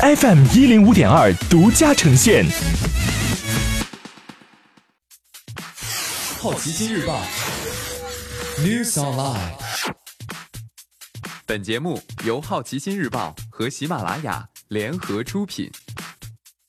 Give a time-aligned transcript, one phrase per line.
[0.00, 2.46] FM 一零五点二独家呈现。
[6.38, 7.20] 好奇心日报
[8.58, 9.54] ，News Online。
[11.44, 15.68] 本节目由好奇心日报和喜马拉雅联合出品。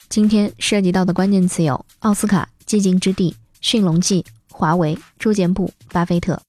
[0.09, 6.41] 今天涉及到的关键词有奥斯卡、寂静之地、驯龙记、华为、住建部、巴菲特。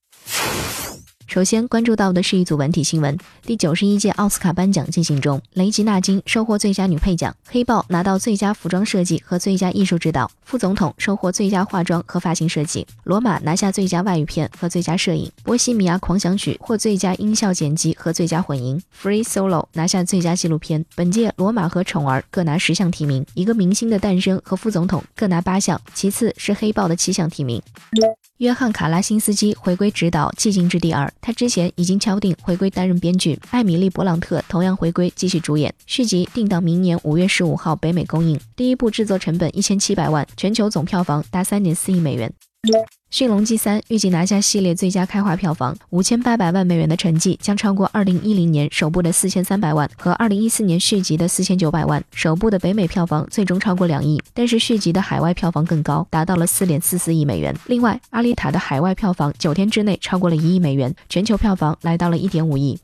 [1.30, 20.84] 首先关注到的是一组文体新闻：第九十一届奥斯卡颁奖进行中，雷吉娜金收获最佳女配奖，黑豹拿到最佳服装设计和最佳艺术指导，副总统收获最佳化妆和发型设计，罗马拿下最佳外语片和最佳摄影，波西米亚狂想曲获最佳音效剪辑和最佳混音，Free Solo 拿下最佳纪录片。
[20.96, 27.62] 本届罗马和宠儿各拿十项提名，一个明星的诞生和副总统各拿八项，其次是黑豹的七项提名。
[28.38, 33.38] 约翰·卡拉辛斯基回归执导《寂静之地二》，他之前已经敲定回归担任编剧。
[33.50, 35.74] 艾米丽·勃朗特同样回归继续主演。
[35.86, 38.38] 续集定档明年五月十五号北美公映。
[38.56, 42.28] 第一部制作成本一千七百万，全球总票房达三点四亿美元。
[43.08, 52.04] 《驯龙记三》预计拿下系列最佳开画票房五千八百万美元的成绩，将超过二零一零年首部的四千三百万和二零一四年续集的四千九百万。
[52.12, 57.56] 首部的北美票房最终超过两亿，但是续集的海外票房更高，达到了四点四四亿美元。
[57.66, 62.78] 另外，《阿丽塔》的海外票房九天之内超过了一亿美元，全球票房来到了一点五亿。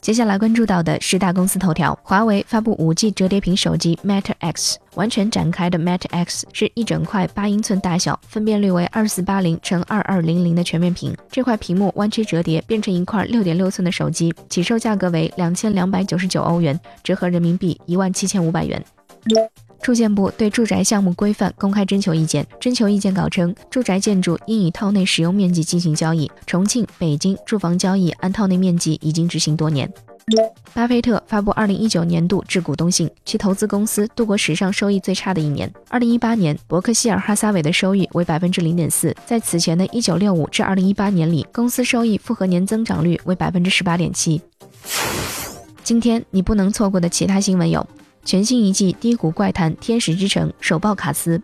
[0.00, 11.14] 接下来关注到的是大公司头条：华为发布 5G 折叠屏手机 Mate X，完全展开的 Mate X 是一整块八英寸大小，分辨率为二四八零乘二二零零的全面屏。
[11.30, 18.82] 这块屏幕弯曲折叠变成一块六点六寸的手机，起售价格为两千两百九十九欧元，折合人民币一万七千五百元。
[19.90, 26.30] 住建部对住宅项目规范公开征求意见，征求意见稿称，住宅建筑应以套内使用面积进行交易。
[26.46, 29.92] 重庆、北京住房交易按套内面积已经执行多年。
[30.72, 35.68] 巴菲特发布二零一九年度致股东信，其投资公司度过史上收益最差的一年。
[35.88, 44.40] 二零一八年，伯克希尔哈撒韦的收益为百分之零点四，在此前的一九六五至二零一八年里，公司收益复合年增长率为百分之十八点七。
[45.82, 47.84] 今天你不能错过的其他新闻有。
[48.24, 51.40] 全新一季低谷怪谈《天使之城》首曝卡斯，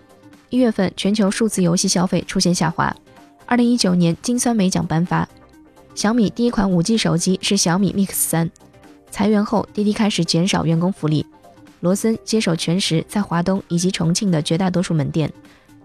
[0.50, 2.94] 一月份全球数字游戏消费出现下滑。
[3.46, 5.26] 二零一九年金酸梅奖颁发，
[5.94, 8.50] 小米第一款五 G 手机是小米 Mix 三。
[9.10, 11.24] 裁员后，滴滴开始减少员工福利。
[11.80, 15.32] 罗森接手全时在华东以及重庆的绝大多数门店。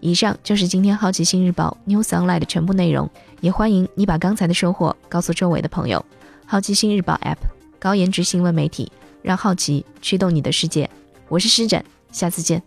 [0.02, 3.10] 以上就是今天好奇心日报 News Online 的全部内容，
[3.40, 6.04] 也欢迎你把刚才的收获告诉周围的朋友。
[6.46, 7.38] 好奇心日报 App，
[7.80, 8.92] 高颜值新闻媒体。
[9.22, 10.90] 让好奇驱动你的世界，
[11.28, 12.62] 我是施展，下次见。